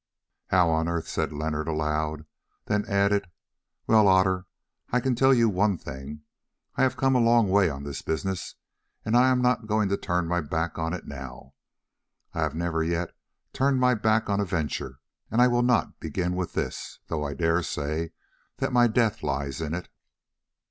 "How 0.47 0.67
on 0.71 0.87
earth!" 0.87 1.07
said 1.07 1.31
Leonard 1.31 1.67
aloud, 1.67 2.25
then 2.65 2.87
added, 2.87 3.29
"Well, 3.85 4.07
Otter, 4.07 4.47
I 4.91 4.99
can 4.99 5.13
tell 5.13 5.31
you 5.31 5.47
one 5.47 5.77
thing. 5.77 6.21
I 6.75 6.81
have 6.81 6.97
come 6.97 7.13
a 7.15 7.19
long 7.19 7.49
way 7.51 7.69
on 7.69 7.83
this 7.83 8.01
business, 8.01 8.55
and 9.05 9.15
I 9.15 9.29
am 9.29 9.43
not 9.43 9.67
going 9.67 9.89
to 9.89 9.97
turn 9.97 10.25
my 10.25 10.41
back 10.41 10.73
to 10.73 10.87
it 10.87 11.05
now. 11.07 11.53
I 12.33 12.39
have 12.41 12.55
never 12.55 12.83
yet 12.83 13.11
turned 13.53 13.79
my 13.79 13.93
back 13.93 14.27
on 14.27 14.39
a 14.39 14.43
venture 14.45 15.01
and 15.29 15.39
I 15.39 15.47
will 15.47 15.61
not 15.61 15.99
begin 15.99 16.35
with 16.35 16.53
this, 16.53 16.97
though 17.05 17.23
I 17.23 17.35
dare 17.35 17.61
say 17.61 18.11
that 18.57 18.73
my 18.73 18.87
death 18.87 19.21
lies 19.21 19.61
in 19.61 19.75
it." 19.75 19.87